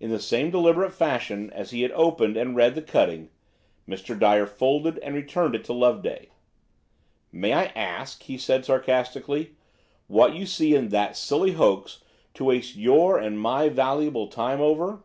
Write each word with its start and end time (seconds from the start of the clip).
In 0.00 0.10
the 0.10 0.18
same 0.18 0.50
deliberate 0.50 0.90
fashion 0.92 1.48
as 1.52 1.70
he 1.70 1.82
had 1.82 1.92
opened 1.92 2.36
and 2.36 2.56
read 2.56 2.74
the 2.74 2.82
cutting, 2.82 3.30
Mr. 3.88 4.18
Dyer 4.18 4.46
folded 4.46 4.98
and 4.98 5.14
returned 5.14 5.54
it 5.54 5.62
to 5.66 5.72
Loveday. 5.72 6.30
"May 7.30 7.52
I 7.52 7.66
ask," 7.66 8.20
he 8.24 8.36
said 8.36 8.64
sarcastically, 8.64 9.54
"what 10.08 10.34
you 10.34 10.44
see 10.44 10.74
in 10.74 10.88
that 10.88 11.16
silly 11.16 11.52
hoax 11.52 12.02
to 12.34 12.42
waste 12.46 12.74
your 12.74 13.16
and 13.16 13.38
my 13.40 13.68
valuable 13.68 14.26
time 14.26 14.60
over?" 14.60 15.04